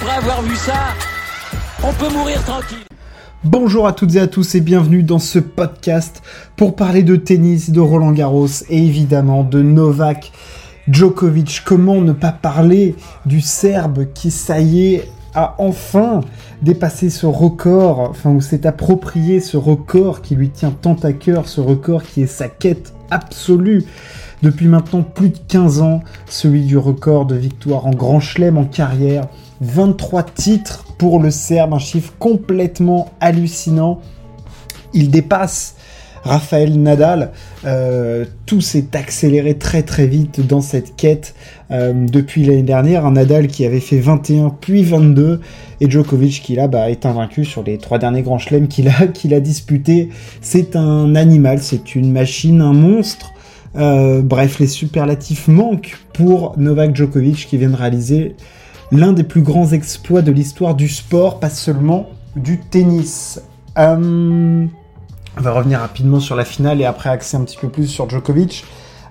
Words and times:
après 0.00 0.16
avoir 0.16 0.42
vu 0.42 0.54
ça, 0.54 0.94
on 1.82 1.92
peut 1.92 2.12
mourir 2.12 2.42
tranquille. 2.44 2.78
Bonjour 3.42 3.86
à 3.86 3.92
toutes 3.92 4.14
et 4.14 4.20
à 4.20 4.26
tous 4.28 4.54
et 4.54 4.60
bienvenue 4.60 5.02
dans 5.02 5.18
ce 5.18 5.40
podcast 5.40 6.22
pour 6.56 6.76
parler 6.76 7.02
de 7.02 7.16
tennis, 7.16 7.70
de 7.70 7.80
Roland 7.80 8.12
Garros 8.12 8.46
et 8.68 8.78
évidemment 8.78 9.42
de 9.42 9.60
Novak 9.60 10.32
Djokovic. 10.88 11.62
Comment 11.64 12.00
ne 12.00 12.12
pas 12.12 12.30
parler 12.30 12.94
du 13.26 13.40
Serbe 13.40 14.06
qui, 14.14 14.30
ça 14.30 14.60
y 14.60 14.94
est, 14.94 15.10
a 15.34 15.56
enfin 15.58 16.20
dépassé 16.62 17.10
ce 17.10 17.26
record, 17.26 18.00
enfin, 18.00 18.30
ou 18.30 18.40
s'est 18.40 18.66
approprié 18.66 19.40
ce 19.40 19.56
record 19.56 20.22
qui 20.22 20.36
lui 20.36 20.50
tient 20.50 20.70
tant 20.70 20.96
à 21.02 21.12
cœur, 21.12 21.48
ce 21.48 21.60
record 21.60 22.04
qui 22.04 22.22
est 22.22 22.26
sa 22.26 22.48
quête 22.48 22.92
absolue 23.10 23.84
depuis 24.42 24.68
maintenant 24.68 25.02
plus 25.02 25.30
de 25.30 25.38
15 25.48 25.80
ans, 25.80 26.02
celui 26.28 26.62
du 26.62 26.76
record 26.76 27.26
de 27.26 27.34
victoire 27.34 27.86
en 27.86 27.90
Grand 27.90 28.20
Chelem 28.20 28.58
en 28.58 28.64
carrière. 28.64 29.26
23 29.60 30.22
titres 30.22 30.84
pour 30.98 31.20
le 31.20 31.30
Serbe, 31.30 31.74
un 31.74 31.78
chiffre 31.78 32.12
complètement 32.18 33.10
hallucinant. 33.20 34.00
Il 34.94 35.10
dépasse 35.10 35.74
Raphaël 36.22 36.80
Nadal. 36.80 37.32
Euh, 37.64 38.24
tout 38.46 38.60
s'est 38.60 38.94
accéléré 38.94 39.54
très 39.54 39.82
très 39.82 40.06
vite 40.06 40.46
dans 40.46 40.60
cette 40.60 40.96
quête 40.96 41.34
euh, 41.70 41.92
depuis 41.94 42.44
l'année 42.44 42.62
dernière. 42.62 43.06
Un 43.06 43.12
Nadal 43.12 43.48
qui 43.48 43.64
avait 43.64 43.80
fait 43.80 43.98
21 43.98 44.50
puis 44.60 44.84
22 44.84 45.40
et 45.80 45.90
Djokovic 45.90 46.42
qui 46.42 46.54
là 46.54 46.68
bah, 46.68 46.90
est 46.90 47.06
invaincu 47.06 47.44
sur 47.44 47.62
les 47.62 47.78
trois 47.78 47.98
derniers 47.98 48.22
grands 48.22 48.38
chelems 48.38 48.68
qu'il 48.68 48.88
a, 48.88 49.06
qu'il 49.12 49.34
a 49.34 49.40
disputés. 49.40 50.10
C'est 50.40 50.76
un 50.76 51.14
animal, 51.14 51.60
c'est 51.60 51.94
une 51.94 52.12
machine, 52.12 52.60
un 52.60 52.72
monstre. 52.72 53.32
Euh, 53.78 54.22
bref, 54.22 54.58
les 54.58 54.66
superlatifs 54.66 55.46
manquent 55.46 55.98
pour 56.12 56.58
Novak 56.58 56.96
Djokovic 56.96 57.46
qui 57.46 57.56
vient 57.56 57.70
de 57.70 57.76
réaliser 57.76 58.34
l'un 58.90 59.12
des 59.12 59.22
plus 59.22 59.42
grands 59.42 59.68
exploits 59.72 60.22
de 60.22 60.32
l'histoire 60.32 60.74
du 60.74 60.88
sport, 60.88 61.38
pas 61.38 61.50
seulement 61.50 62.08
du 62.34 62.58
tennis. 62.58 63.40
Euh, 63.78 64.66
on 65.36 65.40
va 65.40 65.52
revenir 65.52 65.80
rapidement 65.80 66.18
sur 66.18 66.34
la 66.34 66.44
finale 66.44 66.80
et 66.80 66.84
après 66.84 67.10
axer 67.10 67.36
un 67.36 67.44
petit 67.44 67.56
peu 67.56 67.68
plus 67.68 67.86
sur 67.86 68.08
Djokovic. 68.10 68.64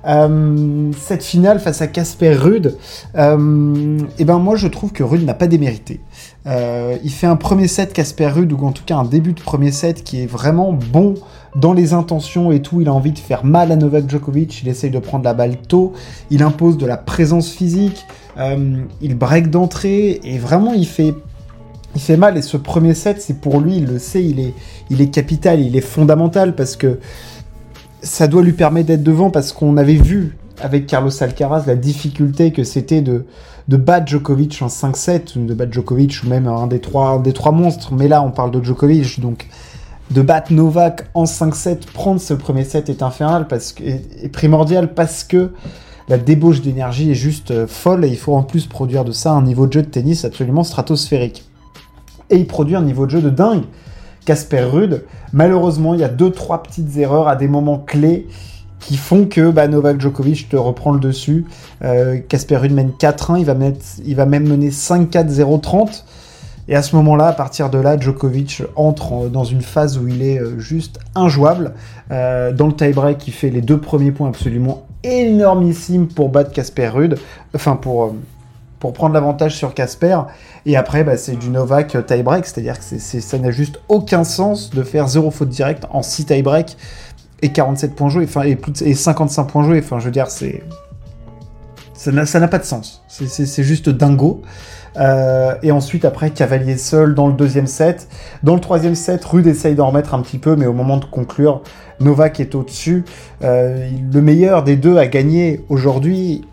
Euh, 0.06 0.92
cette 0.98 1.24
finale 1.24 1.60
face 1.60 1.82
à 1.82 1.88
Casper 1.88 2.34
Rude, 2.34 2.78
euh, 3.16 3.98
et 4.20 4.26
ben 4.26 4.38
moi 4.38 4.56
je 4.56 4.68
trouve 4.68 4.92
que 4.92 5.04
Rude 5.04 5.26
n'a 5.26 5.34
pas 5.34 5.48
démérité. 5.48 6.02
il 6.46 7.12
fait 7.12 7.28
un 7.28 7.36
premier 7.36 7.68
set 7.68 7.94
Casper 7.94 8.28
Rude 8.28 8.54
ou 8.54 8.66
en 8.66 8.72
tout 8.72 8.84
cas 8.86 8.96
un 8.96 9.06
début 9.06 9.34
de 9.34 9.42
premier 9.42 9.72
set 9.72 10.04
qui 10.04 10.22
est 10.22 10.28
vraiment 10.28 10.72
bon 10.74 11.16
dans 11.58 11.74
les 11.74 11.94
intentions 11.94 12.52
et 12.52 12.62
tout. 12.62 12.82
Il 12.82 12.88
a 12.88 12.94
envie 12.94 13.12
de 13.12 13.20
faire 13.20 13.44
mal 13.44 13.72
à 13.72 13.76
Novak 13.76 14.10
Djokovic. 14.10 14.62
Il 14.62 14.70
essaye 14.70 14.92
de 14.92 15.00
prendre 15.00 15.26
la 15.26 15.34
balle 15.34 15.58
tôt. 15.58 15.94
Il 16.30 16.44
impose 16.44 16.78
de 16.78 16.86
la 16.86 16.98
présence 16.98 17.50
physique. 17.50 18.06
Euh, 18.38 18.84
il 19.02 19.16
break 19.16 19.50
d'entrée 19.50 20.20
et 20.24 20.38
vraiment 20.38 20.74
il 20.74 20.88
fait 20.88 21.16
il 21.96 22.02
fait 22.02 22.18
mal 22.18 22.38
et 22.38 22.44
ce 22.44 22.58
premier 22.58 22.94
set 22.94 23.20
c'est 23.20 23.42
pour 23.42 23.60
lui 23.60 23.78
il 23.78 23.86
le 23.86 23.98
sait 23.98 24.24
il 24.24 24.40
est 24.40 24.54
il 24.92 25.02
est 25.02 25.08
capital 25.08 25.60
il 25.60 25.76
est 25.76 25.82
fondamental 25.82 26.54
parce 26.54 26.76
que 26.76 27.00
ça 28.02 28.28
doit 28.28 28.42
lui 28.42 28.54
permettre 28.54 28.88
d'être 28.88 29.04
devant 29.04 29.30
parce 29.30 29.54
qu'on 29.54 29.78
avait 29.78 29.96
vu 29.96 30.38
avec 30.62 30.88
Carlos 30.88 31.12
Alcaraz 31.22 31.64
la 31.68 31.76
difficulté 31.76 32.52
que 32.52 32.64
c'était 32.64 33.02
de 33.02 33.26
de 33.68 33.76
battre 33.76 34.08
Djokovic 34.08 34.62
en 34.62 34.68
5-7 34.68 35.46
de 35.46 35.54
battre 35.54 35.74
Djokovic 35.74 36.22
ou 36.24 36.30
même 36.30 36.48
un 36.48 36.68
des 36.68 36.80
trois 36.80 37.22
monstres 37.52 37.94
mais 37.94 38.08
là 38.08 38.24
on 38.24 38.32
parle 38.32 38.52
de 38.52 38.64
Djokovic 38.64 39.20
donc 39.20 39.48
de 40.12 40.22
battre 40.22 40.54
Novak 40.54 41.10
en 41.14 41.26
5-7 41.26 41.88
prendre 41.94 42.22
ce 42.22 42.34
premier 42.34 42.64
set 42.64 42.90
est 42.90 43.04
infernal 43.04 43.46
est 43.84 44.30
primordial 44.32 44.94
parce 44.94 45.24
que 45.24 45.52
la 46.10 46.18
débauche 46.18 46.62
d'énergie 46.62 47.12
est 47.12 47.16
juste 47.16 47.52
euh, 47.52 47.68
folle 47.68 48.06
et 48.06 48.08
il 48.08 48.18
faut 48.18 48.34
en 48.34 48.44
plus 48.44 48.66
produire 48.66 49.04
de 49.04 49.12
ça 49.12 49.32
un 49.32 49.42
niveau 49.42 49.68
de 49.68 49.74
jeu 49.74 49.82
de 49.82 49.88
tennis 49.88 50.24
absolument 50.24 50.64
stratosphérique. 50.64 51.44
Et 52.30 52.38
il 52.38 52.48
produit 52.48 52.76
un 52.76 52.82
niveau 52.82 53.06
de 53.06 53.12
jeu 53.12 53.22
de 53.22 53.30
dingue. 53.30 53.64
Casper 54.28 54.62
Rude, 54.62 55.06
malheureusement, 55.32 55.94
il 55.94 56.02
y 56.02 56.04
a 56.04 56.10
deux 56.10 56.32
trois 56.32 56.62
petites 56.62 56.98
erreurs 56.98 57.28
à 57.28 57.36
des 57.36 57.48
moments 57.48 57.80
clés 57.80 58.28
qui 58.80 58.98
font 58.98 59.26
que 59.26 59.50
bah, 59.52 59.68
Novak 59.68 60.00
Djokovic 60.00 60.50
te 60.50 60.56
reprend 60.56 60.92
le 60.92 61.00
dessus. 61.00 61.46
Euh, 61.84 62.20
Casper 62.28 62.58
Rude 62.58 62.74
mène 62.74 62.92
4-1, 63.00 63.40
il, 63.40 63.46
va 63.46 63.56
il 64.06 64.16
va 64.16 64.26
même 64.26 64.48
mener 64.48 64.70
5-4-0-30. 64.70 66.04
Et 66.68 66.76
à 66.76 66.84
ce 66.84 66.96
moment-là, 66.98 67.28
à 67.28 67.34
partir 67.34 67.70
de 67.70 67.78
là, 67.78 67.98
Djokovic 67.98 68.64
entre 68.76 69.30
dans 69.30 69.46
une 69.46 69.62
phase 69.62 69.98
où 69.98 70.08
il 70.10 70.22
est 70.22 70.40
euh, 70.40 70.60
juste 70.60 71.00
injouable. 71.16 71.72
dans 72.10 72.68
le 72.68 72.74
tie-break, 72.74 73.26
il 73.28 73.34
fait 73.34 73.50
les 73.50 73.62
deux 73.62 73.80
premiers 73.80 74.12
points 74.12 74.28
absolument 74.28 74.88
énormissime 75.04 76.08
pour 76.08 76.30
battre 76.30 76.52
Casper 76.52 76.88
Rude, 76.90 77.18
enfin 77.56 77.76
pour, 77.76 78.06
euh, 78.06 78.12
pour 78.80 78.94
prendre 78.94 79.14
l'avantage 79.14 79.56
sur 79.56 79.74
Casper. 79.74 80.20
Et 80.66 80.78
après, 80.78 81.04
bah, 81.04 81.18
c'est 81.18 81.36
du 81.36 81.50
Novak 81.50 82.06
tie-break, 82.06 82.46
c'est-à-dire 82.46 82.78
que 82.80 83.00
ça 83.00 83.38
n'a 83.38 83.52
juste 83.52 83.80
aucun 83.88 84.24
sens 84.24 84.70
de 84.70 84.84
faire 84.84 85.08
0 85.08 85.32
faute 85.32 85.50
directe 85.50 85.86
en 85.92 86.02
6 86.02 86.26
tie-break 86.26 86.78
et 87.42 87.50
47 87.50 87.96
points 87.96 88.10
joués, 88.10 88.26
enfin, 88.26 88.44
et, 88.44 88.56
plus 88.56 88.82
et 88.82 88.94
55 88.94 89.46
points 89.46 89.64
joués. 89.64 89.80
Enfin, 89.80 90.00
je 90.00 90.06
veux 90.06 90.12
dire. 90.12 90.28
Ça 91.94 92.12
n'a 92.40 92.48
pas 92.48 92.60
de 92.60 92.66
sens. 92.66 93.04
C'est 93.08 93.64
juste 93.64 93.90
dingo. 93.90 94.42
Euh, 94.98 95.56
et 95.62 95.72
ensuite, 95.72 96.06
après, 96.06 96.32
Cavalier 96.32 96.78
seul 96.78 97.14
dans 97.14 97.28
le 97.28 97.34
deuxième 97.34 97.68
set. 97.68 98.08
Dans 98.44 98.56
le 98.56 98.62
troisième 98.62 98.96
set, 98.96 99.24
Rude 99.26 99.48
essaye 99.48 99.76
d'en 99.76 99.88
remettre 99.88 100.14
un 100.14 100.22
petit 100.22 100.40
peu, 100.40 100.56
mais 100.56 100.66
au 100.66 100.74
moment 100.74 100.98
de 100.98 101.06
conclure, 101.06 101.62
Novak 102.00 102.40
est 102.40 102.56
au-dessus. 102.56 103.06
Euh, 103.44 103.90
le 104.12 104.22
meilleur 104.22 104.64
des 104.64 104.76
deux 104.76 104.98
a 104.98 105.08
gagné 105.08 105.64
aujourd'hui. 105.70 106.46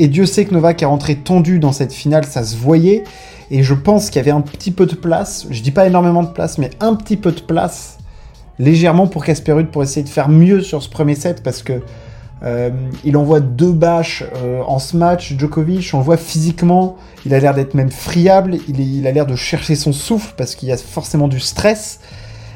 Et 0.00 0.08
Dieu 0.08 0.24
sait 0.24 0.46
que 0.46 0.54
Novak 0.54 0.80
est 0.80 0.86
rentré 0.86 1.14
tendu 1.14 1.58
dans 1.58 1.72
cette 1.72 1.92
finale, 1.92 2.24
ça 2.24 2.42
se 2.42 2.56
voyait. 2.56 3.04
Et 3.50 3.62
je 3.62 3.74
pense 3.74 4.08
qu'il 4.08 4.16
y 4.16 4.20
avait 4.20 4.30
un 4.30 4.40
petit 4.40 4.70
peu 4.70 4.86
de 4.86 4.94
place, 4.94 5.46
je 5.50 5.60
dis 5.60 5.72
pas 5.72 5.86
énormément 5.86 6.22
de 6.22 6.30
place, 6.30 6.56
mais 6.56 6.70
un 6.80 6.94
petit 6.94 7.18
peu 7.18 7.32
de 7.32 7.40
place, 7.40 7.98
légèrement 8.58 9.06
pour 9.08 9.26
Casper 9.26 9.52
Ruud 9.52 9.66
pour 9.66 9.82
essayer 9.82 10.02
de 10.02 10.08
faire 10.08 10.30
mieux 10.30 10.62
sur 10.62 10.82
ce 10.82 10.88
premier 10.88 11.16
set, 11.16 11.42
parce 11.42 11.62
que 11.62 11.82
euh, 12.42 12.70
il 13.04 13.18
envoie 13.18 13.40
deux 13.40 13.72
bâches 13.72 14.24
euh, 14.36 14.62
en 14.66 14.78
ce 14.78 14.96
match. 14.96 15.34
Djokovic, 15.36 15.90
on 15.92 15.98
le 15.98 16.04
voit 16.04 16.16
physiquement, 16.16 16.96
il 17.26 17.34
a 17.34 17.38
l'air 17.38 17.52
d'être 17.52 17.74
même 17.74 17.90
friable, 17.90 18.56
il, 18.68 18.80
il 18.80 19.06
a 19.06 19.12
l'air 19.12 19.26
de 19.26 19.36
chercher 19.36 19.74
son 19.74 19.92
souffle 19.92 20.32
parce 20.38 20.54
qu'il 20.54 20.70
y 20.70 20.72
a 20.72 20.78
forcément 20.78 21.28
du 21.28 21.40
stress. 21.40 22.00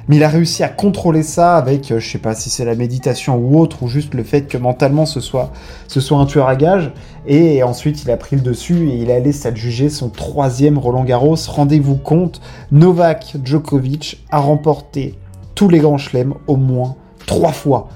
Mais 0.09 0.16
il 0.16 0.25
a 0.25 0.28
réussi 0.28 0.62
à 0.62 0.69
contrôler 0.69 1.22
ça 1.22 1.56
avec, 1.56 1.91
euh, 1.91 1.98
je 1.98 2.10
sais 2.10 2.19
pas 2.19 2.34
si 2.34 2.50
c'est 2.50 2.65
la 2.65 2.75
méditation 2.75 3.37
ou 3.37 3.59
autre, 3.59 3.82
ou 3.82 3.88
juste 3.88 4.15
le 4.15 4.22
fait 4.22 4.42
que 4.42 4.59
mentalement 4.59 5.06
ce 5.06 5.20
soit, 5.20 5.50
ce 5.88 6.00
soit 6.00 6.19
un 6.19 6.26
tueur 6.26 6.48
à 6.48 6.56
gage. 6.56 6.92
Et 7.26 7.62
ensuite, 7.62 8.03
il 8.04 8.10
a 8.10 8.16
pris 8.16 8.37
le 8.37 8.42
dessus 8.42 8.91
et 8.91 8.97
il 8.97 9.10
a 9.10 9.19
laissé 9.19 9.48
adjuger 9.48 9.88
son 9.88 10.10
troisième 10.10 10.76
Roland 10.78 11.04
Garros. 11.04 11.37
Rendez-vous 11.48 11.97
compte, 11.97 12.41
Novak 12.70 13.37
Djokovic 13.42 14.25
a 14.31 14.38
remporté 14.38 15.19
tous 15.54 15.69
les 15.69 15.78
grands 15.78 15.98
chelems 15.98 16.34
au 16.47 16.56
moins 16.56 16.97
trois 17.26 17.53
fois. 17.53 17.88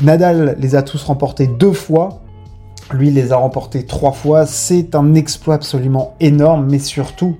Nadal 0.00 0.56
les 0.58 0.74
a 0.74 0.82
tous 0.82 1.02
remportés 1.02 1.46
deux 1.46 1.72
fois. 1.72 2.20
Lui 2.92 3.10
les 3.10 3.32
a 3.32 3.36
remportés 3.36 3.84
trois 3.84 4.12
fois. 4.12 4.46
C'est 4.46 4.94
un 4.94 5.14
exploit 5.14 5.54
absolument 5.54 6.14
énorme, 6.20 6.66
mais 6.70 6.78
surtout 6.78 7.36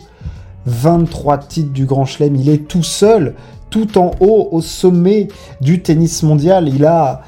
23 0.67 1.39
titres 1.39 1.73
du 1.73 1.87
Grand 1.87 2.05
Chelem. 2.05 2.37
Il 2.37 2.49
est 2.49 2.69
tout 2.69 2.83
seul, 2.83 3.35
tout 3.71 3.99
en 3.99 4.13
haut, 4.21 4.49
au 4.53 4.61
sommet 4.61 5.29
du 5.61 5.83
tennis 5.83 6.23
mondial. 6.23 6.69
Il 6.69 6.85
a, 6.85 7.23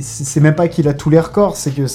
c'est 0.00 0.40
même 0.40 0.54
pas 0.54 0.68
qu'il 0.68 0.88
a 0.88 0.94
tous 0.94 1.10
les 1.10 1.20
records, 1.20 1.56
c'est 1.56 1.74
que 1.74 1.86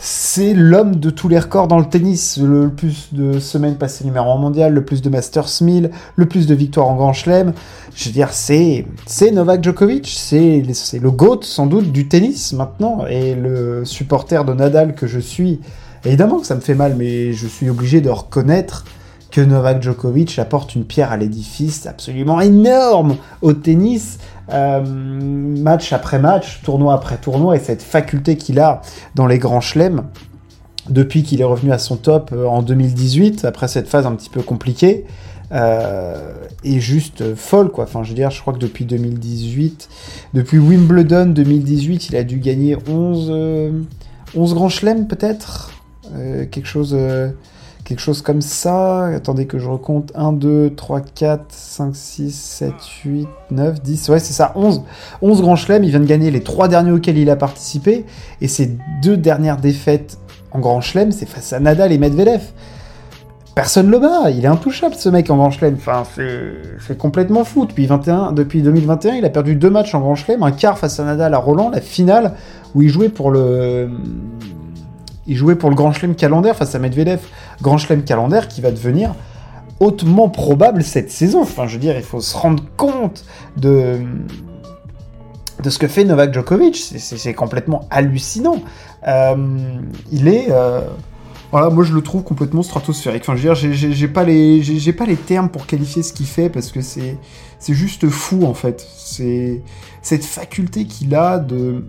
c'est 0.00 0.54
l'homme 0.54 0.96
de 0.96 1.10
tous 1.10 1.28
les 1.28 1.38
records 1.38 1.66
dans 1.66 1.78
le 1.78 1.84
tennis. 1.84 2.38
Le 2.38 2.70
plus 2.70 3.08
de 3.12 3.40
semaines 3.40 3.76
passées 3.76 4.04
numéro 4.04 4.30
1 4.30 4.36
mondial, 4.38 4.72
le 4.72 4.84
plus 4.84 5.02
de 5.02 5.10
Masters 5.10 5.48
1000, 5.60 5.90
le 6.14 6.26
plus 6.26 6.46
de 6.46 6.54
victoires 6.54 6.86
en 6.86 6.94
Grand 6.94 7.12
Chelem. 7.12 7.52
Je 7.94 8.04
veux 8.06 8.12
dire, 8.12 8.32
c'est, 8.32 8.86
c'est 9.06 9.32
Novak 9.32 9.62
Djokovic, 9.62 10.06
c'est, 10.06 10.62
c'est 10.72 11.00
le 11.00 11.10
GOAT 11.10 11.40
sans 11.42 11.66
doute 11.66 11.90
du 11.90 12.06
tennis 12.06 12.52
maintenant. 12.52 13.06
Et 13.10 13.34
le 13.34 13.84
supporter 13.84 14.44
de 14.44 14.54
Nadal 14.54 14.94
que 14.94 15.08
je 15.08 15.18
suis, 15.18 15.60
évidemment 16.04 16.38
que 16.38 16.46
ça 16.46 16.54
me 16.54 16.60
fait 16.60 16.76
mal, 16.76 16.94
mais 16.96 17.32
je 17.32 17.48
suis 17.48 17.68
obligé 17.68 18.00
de 18.00 18.10
reconnaître 18.10 18.84
Novak 19.40 19.82
Djokovic 19.82 20.38
apporte 20.38 20.74
une 20.74 20.84
pierre 20.84 21.12
à 21.12 21.16
l'édifice 21.16 21.86
absolument 21.86 22.40
énorme 22.40 23.16
au 23.42 23.52
tennis, 23.52 24.18
euh, 24.52 24.82
match 24.82 25.92
après 25.92 26.18
match, 26.18 26.62
tournoi 26.62 26.94
après 26.94 27.16
tournoi, 27.16 27.56
et 27.56 27.58
cette 27.58 27.82
faculté 27.82 28.36
qu'il 28.36 28.58
a 28.60 28.80
dans 29.14 29.26
les 29.26 29.38
grands 29.38 29.60
chelems 29.60 30.04
depuis 30.88 31.22
qu'il 31.22 31.40
est 31.40 31.44
revenu 31.44 31.72
à 31.72 31.78
son 31.78 31.96
top 31.96 32.30
euh, 32.32 32.46
en 32.46 32.62
2018, 32.62 33.44
après 33.44 33.68
cette 33.68 33.88
phase 33.88 34.06
un 34.06 34.14
petit 34.14 34.30
peu 34.30 34.42
compliquée, 34.42 35.04
euh, 35.52 36.32
est 36.64 36.80
juste 36.80 37.34
folle, 37.34 37.70
quoi. 37.70 37.84
Enfin, 37.84 38.02
je 38.02 38.10
veux 38.10 38.14
dire, 38.14 38.30
je 38.30 38.40
crois 38.40 38.52
que 38.52 38.58
depuis 38.58 38.84
2018, 38.84 39.88
depuis 40.34 40.58
Wimbledon 40.58 41.26
2018, 41.26 42.08
il 42.08 42.16
a 42.16 42.24
dû 42.24 42.38
gagner 42.38 42.76
11, 42.88 43.32
11 44.34 44.54
grands 44.54 44.68
chelems, 44.68 45.06
peut-être 45.06 45.72
Quelque 46.50 46.66
chose 46.66 46.96
quelque 47.88 48.00
chose 48.00 48.20
comme 48.20 48.42
ça. 48.42 49.06
Attendez 49.06 49.46
que 49.46 49.58
je 49.58 49.66
recompte. 49.66 50.12
1, 50.14 50.34
2, 50.34 50.74
3, 50.76 51.00
4, 51.00 51.44
5, 51.48 51.96
6, 51.96 52.34
7, 52.34 52.72
8, 53.04 53.28
9, 53.50 53.80
10. 53.82 54.08
Ouais, 54.10 54.18
c'est 54.18 54.34
ça, 54.34 54.52
11. 54.54 54.82
11 55.22 55.40
grands 55.40 55.56
chelems. 55.56 55.84
Il 55.84 55.90
vient 55.90 56.00
de 56.00 56.04
gagner 56.04 56.30
les 56.30 56.42
trois 56.42 56.68
derniers 56.68 56.92
auxquels 56.92 57.16
il 57.16 57.30
a 57.30 57.36
participé. 57.36 58.04
Et 58.42 58.48
ses 58.48 58.76
deux 59.02 59.16
dernières 59.16 59.56
défaites 59.56 60.18
en 60.50 60.60
grand 60.60 60.80
chelem, 60.80 61.12
c'est 61.12 61.26
face 61.26 61.52
à 61.52 61.60
Nadal 61.60 61.92
et 61.92 61.98
Medvedev. 61.98 62.42
personne 63.54 63.90
le 63.90 63.98
bat. 63.98 64.30
Il 64.30 64.44
est 64.44 64.48
intouchable, 64.48 64.94
ce 64.94 65.08
mec 65.08 65.30
en 65.30 65.36
Grand 65.36 65.50
Chelem. 65.50 65.74
Enfin, 65.74 66.04
c'est 66.14 66.98
complètement 66.98 67.44
fou. 67.44 67.64
Depuis, 67.64 67.86
21, 67.86 68.32
depuis 68.32 68.60
2021, 68.60 69.14
il 69.14 69.24
a 69.24 69.30
perdu 69.30 69.56
deux 69.56 69.70
matchs 69.70 69.94
en 69.94 70.00
Grand 70.00 70.14
Chelem, 70.14 70.42
un 70.42 70.52
quart 70.52 70.78
face 70.78 71.00
à 71.00 71.04
Nadal 71.04 71.32
à 71.32 71.38
Roland, 71.38 71.70
la 71.70 71.80
finale 71.80 72.34
où 72.74 72.82
il 72.82 72.90
jouait 72.90 73.08
pour 73.08 73.30
le. 73.30 73.88
Il 75.26 75.36
jouait 75.36 75.56
pour 75.56 75.68
le 75.68 75.76
Grand 75.76 75.92
Chelem 75.92 76.14
calendaire 76.14 76.56
face 76.56 76.74
à 76.74 76.78
Medvedev. 76.78 77.20
Grand 77.62 77.78
Chelem 77.78 78.04
calendaire 78.04 78.48
qui 78.48 78.60
va 78.60 78.70
devenir 78.70 79.14
hautement 79.80 80.28
probable 80.28 80.82
cette 80.82 81.10
saison. 81.10 81.42
Enfin, 81.42 81.66
je 81.66 81.74
veux 81.74 81.80
dire, 81.80 81.96
il 81.96 82.02
faut 82.02 82.20
se 82.20 82.36
rendre 82.36 82.62
compte 82.76 83.24
de, 83.56 84.00
de 85.62 85.70
ce 85.70 85.78
que 85.78 85.88
fait 85.88 86.04
Novak 86.04 86.32
Djokovic. 86.34 86.76
C'est 86.76 87.34
complètement 87.34 87.86
hallucinant. 87.90 88.62
Euh, 89.06 89.36
il 90.10 90.28
est. 90.28 90.48
Euh, 90.50 90.82
voilà, 91.50 91.70
moi 91.70 91.82
je 91.82 91.94
le 91.94 92.02
trouve 92.02 92.24
complètement 92.24 92.62
stratosphérique. 92.62 93.22
Enfin, 93.22 93.34
je 93.34 93.48
veux 93.48 93.54
dire, 93.54 93.92
j'ai 93.94 94.08
pas 94.08 94.22
les, 94.24 94.92
pas 94.92 95.06
les 95.06 95.16
termes 95.16 95.48
pour 95.48 95.66
qualifier 95.66 96.02
ce 96.02 96.12
qu'il 96.12 96.26
fait 96.26 96.50
parce 96.50 96.70
que 96.70 96.82
c'est, 96.82 97.16
c'est 97.58 97.72
juste 97.72 98.06
fou 98.10 98.44
en 98.44 98.52
fait. 98.52 98.86
C'est 98.94 99.62
cette 100.02 100.24
faculté 100.24 100.84
qu'il 100.84 101.14
a 101.14 101.38
de 101.38 101.86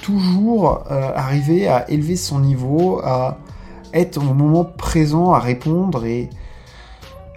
toujours 0.00 0.84
euh, 0.90 1.10
arriver 1.14 1.68
à 1.68 1.90
élever 1.90 2.16
son 2.16 2.40
niveau, 2.40 3.00
à 3.04 3.36
être 3.94 4.18
au 4.18 4.34
moment 4.34 4.64
présent, 4.64 5.32
à 5.32 5.38
répondre 5.38 6.04
et 6.04 6.30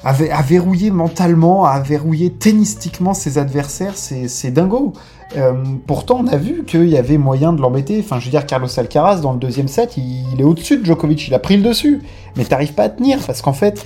à, 0.04 0.42
verrouiller 0.42 0.92
mentalement, 0.92 1.66
à 1.66 1.80
verrouiller 1.80 2.32
tennistiquement 2.32 3.14
ses 3.14 3.38
adversaires, 3.38 3.94
c'est 3.96 4.52
dingo. 4.52 4.94
Euh, 5.38 5.54
pourtant, 5.88 6.20
on 6.24 6.28
a 6.28 6.38
vu 6.38 6.64
qu'il 6.66 6.90
y 6.90 6.98
avait 6.98 7.18
moyen 7.18 7.54
de 7.54 7.62
l'embêter. 7.62 8.00
Enfin, 8.04 8.20
je 8.20 8.26
veux 8.26 8.32
dire, 8.32 8.46
Carlos 8.46 8.68
Alcaraz, 8.78 9.22
dans 9.22 9.32
le 9.32 9.40
deuxième 9.40 9.68
set, 9.68 9.98
il, 9.98 10.40
est 10.40 10.44
au-dessus 10.44 10.78
de 10.78 10.86
Djokovic, 10.86 11.28
il 11.28 11.34
a 11.34 11.40
pris 11.40 11.58
le 11.58 11.64
dessus. 11.64 12.02
Mais 12.36 12.44
t'arrives 12.44 12.74
pas 12.74 12.84
à 12.84 12.90
tenir, 12.90 13.20
parce 13.26 13.42
qu'en 13.42 13.54
fait, 13.54 13.86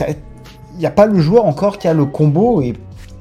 il 0.00 0.78
n'y 0.78 0.86
a 0.86 0.90
pas 0.90 1.06
le 1.06 1.20
joueur 1.20 1.46
encore 1.46 1.78
qui 1.78 1.86
a 1.86 1.94
le 1.94 2.04
combo, 2.06 2.60
et, 2.60 2.74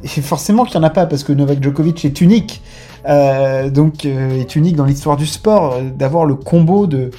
forcément 0.03 0.65
qu'il 0.65 0.79
n'y 0.79 0.85
en 0.85 0.87
a 0.87 0.91
pas, 0.91 1.05
parce 1.05 1.23
que 1.23 1.31
Novak 1.31 1.61
Djokovic 1.61 2.03
est 2.05 2.21
unique. 2.21 2.61
Euh, 3.07 3.69
donc, 3.69 4.05
euh, 4.05 4.41
est 4.41 4.55
unique 4.55 4.75
dans 4.75 4.85
l'histoire 4.85 5.15
du 5.15 5.27
sport, 5.27 5.77
d'avoir 5.95 6.25
le 6.25 6.35
combo 6.35 6.87
de 6.87 7.11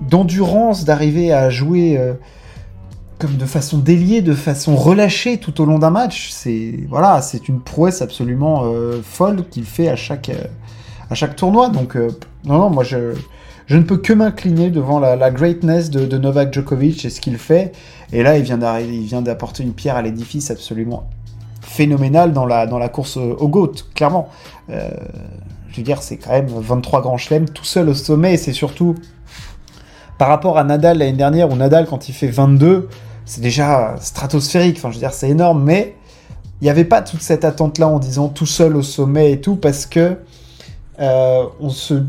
d'endurance, 0.00 0.84
d'arriver 0.84 1.32
à 1.32 1.50
jouer 1.50 1.98
comme 3.20 3.36
de 3.36 3.44
façon 3.44 3.78
déliée, 3.78 4.22
de 4.22 4.34
façon 4.34 4.74
relâchée 4.74 5.38
tout 5.38 5.60
au 5.60 5.66
long 5.66 5.78
d'un 5.78 5.90
match. 5.90 6.30
C'est 6.32 6.80
voilà, 6.88 7.20
c'est 7.22 7.48
une 7.48 7.60
prouesse 7.60 8.02
absolument 8.02 8.62
euh, 8.64 9.00
folle 9.04 9.44
qu'il 9.48 9.64
fait 9.64 9.88
à 9.88 9.94
chaque 9.94 10.30
euh, 10.30 10.46
à 11.10 11.14
chaque 11.14 11.36
tournoi. 11.36 11.68
Donc 11.68 11.96
euh, 11.96 12.08
non 12.44 12.58
non, 12.58 12.70
moi 12.70 12.82
je 12.82 13.12
je 13.66 13.76
ne 13.76 13.82
peux 13.82 13.98
que 13.98 14.12
m'incliner 14.12 14.70
devant 14.70 14.98
la, 14.98 15.30
greatness 15.30 15.90
de, 15.90 16.18
Novak 16.18 16.52
Djokovic 16.52 17.04
et 17.04 17.10
ce 17.10 17.20
qu'il 17.20 17.38
fait. 17.38 17.70
Et 18.12 18.24
là, 18.24 18.36
il 18.36 18.42
vient 18.42 18.58
il 18.80 19.02
vient 19.02 19.22
d'apporter 19.22 19.62
une 19.62 19.74
pierre 19.74 19.94
à 19.94 20.02
l'édifice 20.02 20.50
absolument 20.50 21.08
phénoménal 21.60 22.32
dans 22.32 22.46
la 22.46 22.66
dans 22.66 22.78
la 22.78 22.88
course 22.88 23.16
au 23.16 23.46
GOAT, 23.46 23.74
clairement. 23.94 24.28
je 24.68 25.76
veux 25.76 25.82
dire, 25.84 26.02
c'est 26.02 26.16
quand 26.16 26.32
même 26.32 26.48
23 26.48 27.00
grands 27.00 27.16
chelems 27.16 27.48
tout 27.48 27.64
seul 27.64 27.88
au 27.90 27.94
sommet. 27.94 28.34
Et 28.34 28.38
c'est 28.38 28.52
surtout 28.52 28.96
par 30.20 30.28
rapport 30.28 30.58
à 30.58 30.64
Nadal 30.64 30.98
l'année 30.98 31.16
dernière, 31.16 31.50
où 31.50 31.56
Nadal, 31.56 31.86
quand 31.86 32.10
il 32.10 32.12
fait 32.12 32.26
22, 32.26 32.90
c'est 33.24 33.40
déjà 33.40 33.94
stratosphérique, 34.02 34.76
enfin 34.76 34.90
je 34.90 34.96
veux 34.96 35.00
dire 35.00 35.14
c'est 35.14 35.30
énorme, 35.30 35.64
mais 35.64 35.94
il 36.60 36.64
n'y 36.64 36.68
avait 36.68 36.84
pas 36.84 37.00
toute 37.00 37.22
cette 37.22 37.42
attente-là 37.42 37.88
en 37.88 37.98
disant 37.98 38.28
tout 38.28 38.44
seul 38.44 38.76
au 38.76 38.82
sommet 38.82 39.32
et 39.32 39.40
tout, 39.40 39.56
parce 39.56 39.86
que 39.86 40.18
euh, 41.00 41.44
on 41.58 41.70
se 41.70 42.02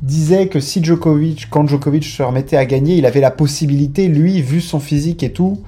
disait 0.00 0.46
que 0.46 0.60
si 0.60 0.84
Djokovic, 0.84 1.50
quand 1.50 1.66
Djokovic 1.66 2.04
se 2.04 2.22
remettait 2.22 2.56
à 2.56 2.66
gagner, 2.66 2.94
il 2.94 3.04
avait 3.04 3.20
la 3.20 3.32
possibilité, 3.32 4.06
lui, 4.06 4.40
vu 4.42 4.60
son 4.60 4.78
physique 4.78 5.24
et 5.24 5.32
tout, 5.32 5.60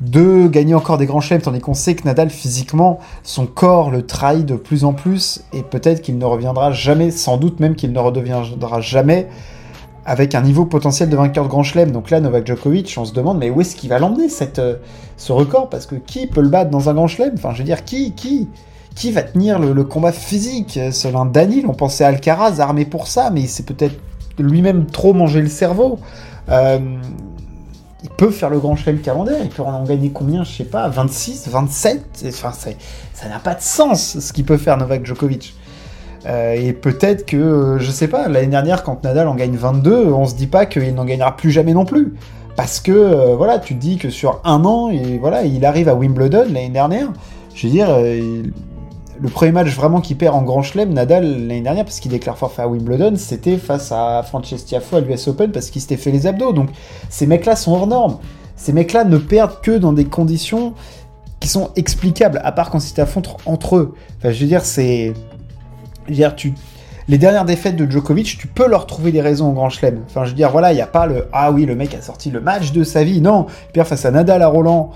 de 0.00 0.48
gagner 0.48 0.74
encore 0.74 0.96
des 0.96 1.04
grands 1.04 1.20
chelems, 1.20 1.42
tandis 1.42 1.60
qu'on 1.60 1.74
sait 1.74 1.94
que 1.94 2.04
Nadal, 2.04 2.30
physiquement, 2.30 3.00
son 3.22 3.44
corps 3.44 3.90
le 3.90 4.06
trahit 4.06 4.46
de 4.46 4.54
plus 4.54 4.84
en 4.84 4.94
plus, 4.94 5.44
et 5.52 5.62
peut-être 5.62 6.00
qu'il 6.00 6.16
ne 6.16 6.24
reviendra 6.24 6.72
jamais, 6.72 7.10
sans 7.10 7.36
doute 7.36 7.60
même 7.60 7.74
qu'il 7.74 7.92
ne 7.92 7.98
redeviendra 7.98 8.80
jamais 8.80 9.28
avec 10.04 10.34
un 10.34 10.42
niveau 10.42 10.66
potentiel 10.66 11.08
de 11.08 11.16
vainqueur 11.16 11.44
de 11.44 11.48
Grand 11.48 11.62
Chelem. 11.62 11.92
Donc 11.92 12.10
là, 12.10 12.20
Novak 12.20 12.46
Djokovic, 12.46 12.94
on 12.98 13.04
se 13.04 13.12
demande, 13.12 13.38
mais 13.38 13.50
où 13.50 13.60
est-ce 13.60 13.76
qu'il 13.76 13.90
va 13.90 13.98
l'emmener 13.98 14.28
euh, 14.58 14.76
ce 15.16 15.32
record? 15.32 15.68
Parce 15.70 15.86
que 15.86 15.94
qui 15.94 16.26
peut 16.26 16.40
le 16.40 16.48
battre 16.48 16.70
dans 16.70 16.88
un 16.88 16.94
Grand 16.94 17.06
Chelem? 17.06 17.32
Enfin, 17.34 17.52
je 17.52 17.58
veux 17.58 17.64
dire, 17.64 17.84
qui, 17.84 18.12
qui, 18.12 18.48
qui 18.94 19.12
va 19.12 19.22
tenir 19.22 19.58
le, 19.58 19.84
combat 19.84 20.12
physique? 20.12 20.78
Selon 20.90 21.24
Danil, 21.24 21.66
on 21.66 21.74
pensait 21.74 22.04
à 22.04 22.08
Alcaraz 22.08 22.60
armé 22.60 22.84
pour 22.84 23.06
ça, 23.06 23.30
mais 23.30 23.42
il 23.42 23.48
s'est 23.48 23.62
peut-être 23.62 23.96
lui-même 24.38 24.86
trop 24.86 25.12
mangé 25.12 25.40
le 25.40 25.48
cerveau. 25.48 25.98
Euh, 26.48 26.78
il 28.02 28.10
peut 28.10 28.30
faire 28.30 28.50
le 28.50 28.58
Grand 28.58 28.74
Chelem 28.74 29.00
calendaire, 29.00 29.38
il 29.40 29.48
peut 29.48 29.62
en 29.62 29.84
gagner 29.84 30.10
combien, 30.10 30.42
je 30.42 30.50
sais 30.50 30.64
pas, 30.64 30.88
26, 30.88 31.48
27 31.48 32.24
Enfin, 32.28 32.52
ça 32.52 33.28
n'a 33.28 33.38
pas 33.38 33.54
de 33.54 33.60
sens 33.60 34.18
ce 34.18 34.32
qu'il 34.32 34.44
peut 34.44 34.56
faire 34.56 34.76
Novak 34.76 35.06
Djokovic. 35.06 35.54
Euh, 36.26 36.54
et 36.54 36.72
peut-être 36.72 37.26
que, 37.26 37.36
euh, 37.36 37.78
je 37.78 37.90
sais 37.90 38.08
pas, 38.08 38.28
l'année 38.28 38.46
dernière, 38.46 38.82
quand 38.82 39.02
Nadal 39.02 39.28
en 39.28 39.34
gagne 39.34 39.56
22, 39.56 40.12
on 40.12 40.26
se 40.26 40.34
dit 40.34 40.46
pas 40.46 40.66
qu'il 40.66 40.94
n'en 40.94 41.04
gagnera 41.04 41.36
plus 41.36 41.50
jamais 41.50 41.74
non 41.74 41.84
plus. 41.84 42.14
Parce 42.56 42.80
que, 42.80 42.92
euh, 42.92 43.34
voilà, 43.36 43.58
tu 43.58 43.74
te 43.74 43.80
dis 43.80 43.96
que 43.96 44.10
sur 44.10 44.40
un 44.44 44.64
an, 44.64 44.90
voilà, 45.20 45.44
il 45.44 45.64
arrive 45.64 45.88
à 45.88 45.94
Wimbledon 45.94 46.44
l'année 46.44 46.68
dernière. 46.68 47.08
Je 47.54 47.66
veux 47.66 47.72
dire, 47.72 47.88
le 49.22 49.28
premier 49.28 49.52
match 49.52 49.74
vraiment 49.74 50.00
qu'il 50.00 50.16
perd 50.16 50.34
en 50.34 50.42
Grand 50.42 50.62
Chelem, 50.62 50.92
Nadal, 50.92 51.24
l'année 51.24 51.60
dernière, 51.60 51.84
parce 51.84 52.00
qu'il 52.00 52.10
déclare 52.10 52.36
forfait 52.36 52.62
à 52.62 52.68
Wimbledon, 52.68 53.14
c'était 53.16 53.56
face 53.56 53.92
à 53.92 54.22
Francesco 54.22 54.66
Tiafoe 54.66 54.96
à 54.96 55.00
l'US 55.00 55.28
Open 55.28 55.52
parce 55.52 55.70
qu'il 55.70 55.82
s'était 55.82 55.96
fait 55.96 56.10
les 56.10 56.26
abdos. 56.26 56.52
Donc, 56.52 56.70
ces 57.08 57.26
mecs-là 57.26 57.56
sont 57.56 57.72
hors 57.72 57.86
normes. 57.86 58.18
Ces 58.56 58.72
mecs-là 58.72 59.04
ne 59.04 59.18
perdent 59.18 59.60
que 59.60 59.76
dans 59.76 59.92
des 59.92 60.04
conditions 60.04 60.74
qui 61.40 61.48
sont 61.48 61.70
explicables, 61.76 62.40
à 62.44 62.52
part 62.52 62.70
quand 62.70 62.78
ils 62.78 62.94
s'affrontent 62.94 63.36
entre 63.44 63.76
eux. 63.76 63.94
Enfin, 64.18 64.30
je 64.30 64.40
veux 64.40 64.46
dire, 64.46 64.64
c'est 64.64 65.12
les 67.08 67.18
dernières 67.18 67.44
défaites 67.44 67.76
de 67.76 67.90
Djokovic, 67.90 68.38
tu 68.38 68.46
peux 68.46 68.68
leur 68.68 68.86
trouver 68.86 69.12
des 69.12 69.20
raisons 69.20 69.50
au 69.50 69.52
Grand 69.52 69.70
Chelem. 69.70 70.02
Enfin, 70.06 70.24
je 70.24 70.30
veux 70.30 70.36
dire, 70.36 70.50
voilà, 70.50 70.72
il 70.72 70.76
n'y 70.76 70.82
a 70.82 70.86
pas 70.86 71.06
le 71.06 71.26
ah 71.32 71.50
oui, 71.50 71.66
le 71.66 71.74
mec 71.74 71.94
a 71.94 72.00
sorti 72.00 72.30
le 72.30 72.40
match 72.40 72.72
de 72.72 72.84
sa 72.84 73.04
vie. 73.04 73.20
Non, 73.20 73.46
il 73.74 73.84
face 73.84 74.04
à 74.04 74.10
Nadal 74.10 74.42
à 74.42 74.48
Roland. 74.48 74.90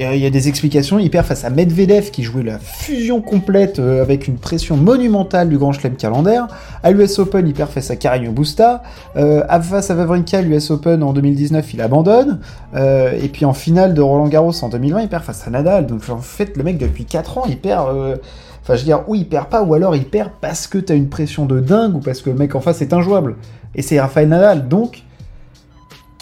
Il 0.00 0.16
y 0.16 0.26
a 0.26 0.30
des 0.30 0.48
explications. 0.48 0.98
Il 0.98 1.10
perd 1.10 1.26
face 1.26 1.44
à 1.44 1.50
Medvedev 1.50 2.10
qui 2.10 2.22
jouait 2.22 2.42
la 2.42 2.58
fusion 2.58 3.20
complète 3.20 3.78
euh, 3.78 4.02
avec 4.02 4.26
une 4.26 4.36
pression 4.36 4.76
monumentale 4.76 5.48
du 5.48 5.58
Grand 5.58 5.72
Chelem 5.72 5.96
calendaire. 5.96 6.48
À 6.82 6.90
l'US 6.90 7.18
Open, 7.18 7.46
il 7.46 7.52
perd 7.52 7.70
face 7.70 7.90
à 7.90 7.96
Carreño 7.96 8.32
Busta. 8.32 8.82
Euh, 9.16 9.42
face 9.60 9.90
à 9.90 9.94
Wawrinka, 9.94 10.40
l'US 10.40 10.70
Open 10.70 11.02
en 11.02 11.12
2019, 11.12 11.74
il 11.74 11.80
abandonne. 11.82 12.40
Euh, 12.74 13.12
et 13.22 13.28
puis 13.28 13.44
en 13.44 13.52
finale 13.52 13.94
de 13.94 14.00
Roland 14.00 14.28
Garros 14.28 14.52
en 14.62 14.68
2020, 14.70 15.02
il 15.02 15.08
perd 15.08 15.24
face 15.24 15.46
à 15.46 15.50
Nadal. 15.50 15.86
Donc 15.86 16.08
en 16.08 16.18
fait, 16.18 16.56
le 16.56 16.64
mec 16.64 16.78
depuis 16.78 17.04
4 17.04 17.38
ans, 17.38 17.44
il 17.48 17.58
perd. 17.58 17.88
Euh, 17.94 18.16
Enfin, 18.62 18.76
je 18.76 18.80
veux 18.80 18.86
dire, 18.86 19.02
ou 19.08 19.16
il 19.16 19.28
perd 19.28 19.48
pas, 19.48 19.62
ou 19.62 19.74
alors 19.74 19.96
il 19.96 20.04
perd 20.04 20.30
parce 20.40 20.68
que 20.68 20.78
t'as 20.78 20.94
une 20.94 21.08
pression 21.08 21.46
de 21.46 21.58
dingue, 21.58 21.96
ou 21.96 21.98
parce 21.98 22.22
que 22.22 22.30
le 22.30 22.36
mec 22.36 22.54
en 22.54 22.60
face 22.60 22.80
est 22.80 22.92
injouable. 22.92 23.34
Et 23.74 23.82
c'est 23.82 24.00
Rafael 24.00 24.28
Nadal. 24.28 24.68
Donc, 24.68 25.02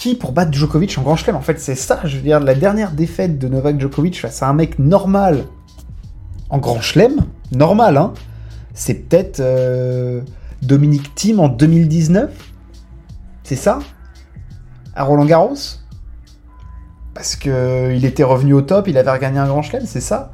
qui 0.01 0.15
pour 0.15 0.33
battre 0.33 0.53
Djokovic 0.53 0.97
en 0.97 1.03
grand 1.03 1.15
chelem 1.15 1.37
En 1.37 1.43
fait, 1.43 1.61
c'est 1.61 1.75
ça. 1.75 2.01
Je 2.05 2.17
veux 2.17 2.23
dire, 2.23 2.41
la 2.41 2.55
dernière 2.55 2.93
défaite 2.93 3.39
de 3.39 3.49
Novak 3.49 3.79
Djokovic 3.79 4.19
face 4.19 4.43
à 4.43 4.49
un 4.49 4.55
mec 4.55 4.79
normal 4.79 5.45
en 6.49 6.57
grand 6.59 6.81
chelem, 6.81 7.27
normal, 7.53 7.99
hein, 7.99 8.15
c'est 8.73 8.95
peut-être 8.95 9.41
euh, 9.41 10.23
Dominique 10.63 11.15
Thiem 11.15 11.39
en 11.39 11.49
2019. 11.49 12.31
C'est 13.45 13.57
ça? 13.57 13.81
À 14.97 15.05
Roland 15.05 15.27
Garros? 15.27 15.55
Parce 17.13 17.37
qu'il 17.37 18.05
était 18.05 18.25
revenu 18.25 18.55
au 18.55 18.63
top, 18.63 18.89
il 18.89 18.97
avait 18.97 19.11
regagné 19.11 19.39
un 19.39 19.47
grand 19.47 19.61
chelem, 19.61 19.85
c'est 19.85 20.01
ça? 20.01 20.33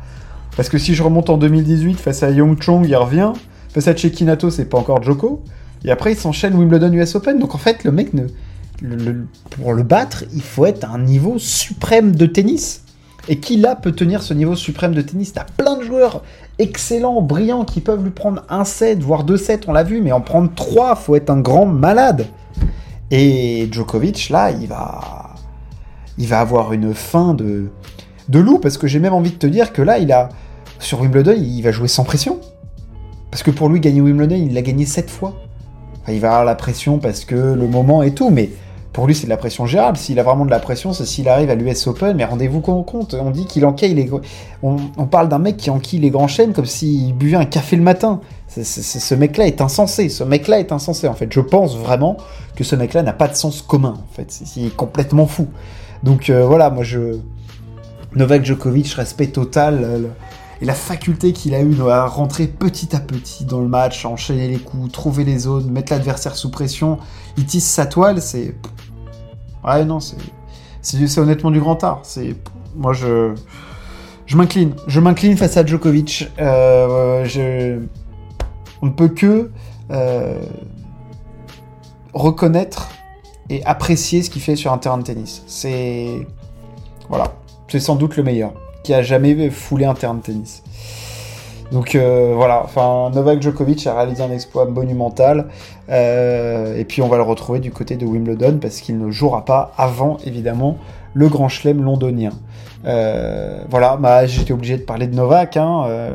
Parce 0.57 0.69
que 0.69 0.79
si 0.79 0.95
je 0.95 1.03
remonte 1.03 1.29
en 1.29 1.39
2018 1.39 1.99
face 1.99 2.23
à 2.23 2.31
Young 2.31 2.63
Chong, 2.63 2.87
il 2.87 2.95
revient. 2.95 3.33
Face 3.71 3.89
à 3.89 3.97
Chekinato, 3.97 4.49
c'est 4.49 4.67
pas 4.67 4.79
encore 4.79 5.03
Joko. 5.03 5.43
Et 5.85 5.91
après, 5.91 6.13
il 6.13 6.17
s'enchaîne 6.17 6.55
Wimbledon 6.55 6.93
US 6.93 7.17
Open. 7.17 7.41
Donc 7.41 7.57
en 7.57 7.59
fait, 7.59 7.83
le 7.83 7.91
mec, 7.91 8.15
ne, 8.15 8.29
pour 9.51 9.73
le 9.73 9.83
battre, 9.83 10.25
il 10.35 10.43
faut 10.43 10.67
être 10.67 10.85
à 10.85 10.93
un 10.93 10.99
niveau 10.99 11.39
suprême 11.39 12.15
de 12.15 12.27
tennis. 12.27 12.83
Et 13.29 13.41
qui 13.41 13.57
là 13.57 13.75
peut 13.75 13.93
tenir 13.93 14.23
ce 14.23 14.35
niveau 14.35 14.55
suprême 14.55 14.95
de 14.95 15.03
tennis? 15.03 15.33
T'as 15.33 15.45
plein 15.45 15.77
de 15.77 15.83
joueurs 15.83 16.23
excellents, 16.59 17.23
brillants, 17.23 17.65
qui 17.65 17.81
peuvent 17.81 18.05
lui 18.05 18.11
prendre 18.11 18.45
un 18.49 18.65
set, 18.65 19.03
voire 19.03 19.25
deux 19.25 19.37
sets, 19.37 19.61
on 19.67 19.73
l'a 19.73 19.83
vu, 19.83 20.01
mais 20.01 20.13
en 20.13 20.21
prendre 20.21 20.53
trois, 20.55 20.95
faut 20.95 21.17
être 21.17 21.31
un 21.31 21.41
grand 21.41 21.67
malade. 21.67 22.27
Et 23.11 23.69
Djokovic, 23.71 24.31
là, 24.31 24.53
il 24.53 24.69
va, 24.69 25.35
il 26.19 26.29
va 26.29 26.41
avoir 26.41 26.73
une 26.73 26.95
fin 26.95 27.35
de, 27.35 27.71
de 28.29 28.39
loup, 28.39 28.59
parce 28.59 28.79
que 28.79 28.87
j'ai 28.87 29.01
même 29.01 29.15
envie 29.15 29.33
de 29.33 29.37
te 29.37 29.47
dire 29.47 29.73
que 29.73 29.83
là, 29.83 29.99
il 29.99 30.13
a, 30.13 30.29
sur 30.79 31.01
Wimbledon, 31.01 31.35
il 31.37 31.63
va 31.63 31.73
jouer 31.73 31.89
sans 31.89 32.05
pression. 32.05 32.39
Parce 33.33 33.43
que 33.43 33.51
pour 33.51 33.69
lui, 33.69 33.81
gagner 33.81 34.01
Wimbledon, 34.01 34.37
il 34.37 34.55
l'a 34.55 34.63
gagné 34.63 34.87
7 34.87 35.11
fois. 35.11 35.35
il 36.09 36.21
va 36.21 36.29
avoir 36.29 36.45
la 36.45 36.55
pression 36.55 36.99
parce 36.99 37.25
que 37.25 37.35
le 37.35 37.67
moment 37.67 38.05
et 38.05 38.15
tout, 38.15 38.31
mais 38.31 38.51
pour 38.97 39.07
lui, 39.07 39.15
c'est 39.15 39.25
de 39.27 39.29
la 39.29 39.37
pression 39.37 39.67
gérable. 39.67 39.99
S'il 39.99 40.19
a 40.19 40.23
vraiment 40.23 40.47
de 40.47 40.51
la 40.51 40.59
pression, 40.59 40.95
c'est 40.95 41.05
s'il 41.05 41.29
arrive 41.29 41.51
à 41.51 41.55
l'US 41.55 41.87
Open, 41.87 42.17
mais 42.17 42.25
rendez-vous 42.25 42.63
compte, 42.63 43.13
on 43.13 43.31
dit 43.31 43.45
qu'il 43.45 43.67
enquille 43.67 43.93
les... 43.93 44.11
On, 44.63 44.77
on 44.97 45.05
parle 45.05 45.29
d'un 45.29 45.39
mec 45.39 45.59
qui 45.59 45.69
enquille 45.69 46.01
les 46.01 46.09
grands 46.09 46.29
chaînes 46.29 46.55
comme 46.55 46.65
s'il 46.65 47.13
buvait 47.13 47.37
un 47.37 47.45
café 47.45 47.77
le 47.77 47.83
matin. 47.83 48.23
ce 48.49 49.15
mec-là 49.15 49.49
est 49.49 49.61
insensé. 49.61 50.09
Ce 50.09 50.25
mec-là 50.25 50.61
est 50.61 50.73
insensé, 50.73 51.09
en 51.09 51.13
fait. 51.13 51.31
Je 51.31 51.41
pense 51.41 51.77
vraiment 51.77 52.17
que 52.55 52.65
ce 52.65 52.75
mec-là 52.75 53.03
n'a 53.03 53.13
pas 53.13 53.29
de 53.29 53.35
sens 53.35 53.61
commun, 53.61 53.99
en 54.03 54.15
fait. 54.15 54.35
Il 54.57 54.69
est 54.69 54.75
complètement 54.75 55.27
fou. 55.27 55.47
Donc 56.03 56.31
voilà, 56.31 56.71
moi 56.71 56.83
je 56.83 57.19
Novak 58.15 58.47
Djokovic, 58.47 58.95
respect 58.95 59.27
total 59.27 60.07
et 60.61 60.65
la 60.65 60.75
faculté 60.75 61.33
qu'il 61.33 61.55
a 61.55 61.61
eu 61.61 61.81
à 61.89 62.07
rentrer 62.07 62.47
petit 62.47 62.97
à 62.97 63.01
petit 63.01 63.45
dans 63.45 63.61
le 63.61 63.69
match, 63.69 64.05
enchaîner 64.05 64.49
les 64.49 64.59
coups, 64.59 64.91
trouver 64.91 65.25
les 65.25 65.39
zones, 65.39 65.71
mettre 65.71 65.93
l'adversaire 65.93 66.35
sous 66.37 66.51
pression, 66.51 66.99
il 67.37 67.45
tisse 67.45 67.69
sa 67.69 67.87
toile, 67.87 68.23
c'est 68.23 68.55
ouais 69.65 69.85
non 69.85 70.01
c'est 70.01 70.17
c'est 70.83 71.19
honnêtement 71.19 71.51
du 71.51 71.61
grand 71.61 71.83
art. 71.83 72.01
C'est 72.05 72.37
moi 72.75 72.93
je 72.93 73.35
je 74.27 74.37
m'incline, 74.37 74.75
je 74.87 75.01
m'incline 75.01 75.37
face 75.37 75.57
à 75.57 75.65
Djokovic. 75.65 76.29
Euh. 76.39 77.81
On 78.83 78.87
ne 78.87 78.91
peut 78.91 79.09
que 79.09 79.51
euh, 79.91 80.39
reconnaître 82.13 82.91
et 83.49 83.65
apprécier 83.65 84.23
ce 84.23 84.31
qu'il 84.31 84.43
fait 84.43 84.57
sur 84.57 84.73
un 84.73 84.79
terrain 84.79 84.99
de 84.99 85.03
tennis. 85.03 85.43
C'est 85.47 86.27
voilà, 87.09 87.35
c'est 87.69 87.81
sans 87.81 87.97
doute 87.97 88.17
le 88.17 88.23
meilleur 88.23 88.53
qui 88.87 88.95
a 88.95 89.03
jamais 89.03 89.51
foulé 89.51 89.85
un 89.85 89.95
terrain 89.95 90.15
de 90.15 90.23
tennis. 90.23 90.63
Donc 91.73 91.97
euh, 91.97 92.35
voilà, 92.37 92.63
enfin 92.63 93.11
Novak 93.13 93.43
Djokovic 93.43 93.85
a 93.89 93.97
réalisé 93.97 94.23
un 94.23 94.31
exploit 94.31 94.67
monumental 94.67 95.49
euh, 95.89 96.79
et 96.79 96.85
puis 96.85 97.03
on 97.03 97.09
va 97.09 97.17
le 97.17 97.25
retrouver 97.25 97.59
du 97.59 97.73
côté 97.73 97.97
de 97.97 98.07
Wimbledon 98.07 98.59
parce 98.63 98.81
qu'il 98.81 98.97
ne 98.99 99.11
jouera 99.11 99.45
pas 99.45 99.73
avant 99.77 100.19
évidemment 100.25 100.79
le 101.15 101.29
Grand 101.29 101.49
Chelem 101.49 101.83
londonien. 101.83 102.31
Euh, 102.85 103.59
voilà, 103.69 103.97
bah, 103.97 104.27
j'étais 104.27 104.53
obligé 104.53 104.77
de 104.77 104.83
parler 104.85 105.09
de 105.09 105.17
Novak. 105.17 105.57
Hein, 105.57 106.13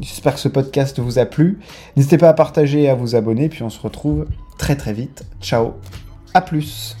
J'espère 0.00 0.32
que 0.32 0.40
ce 0.40 0.48
podcast 0.48 0.98
vous 0.98 1.18
a 1.18 1.26
plu. 1.26 1.60
N'hésitez 1.96 2.16
pas 2.16 2.30
à 2.30 2.34
partager 2.34 2.84
et 2.84 2.88
à 2.88 2.94
vous 2.94 3.16
abonner 3.16 3.50
puis 3.50 3.62
on 3.62 3.70
se 3.70 3.80
retrouve 3.82 4.24
très 4.56 4.76
très 4.76 4.94
vite. 4.94 5.24
Ciao, 5.42 5.74
à 6.32 6.40
plus. 6.40 6.96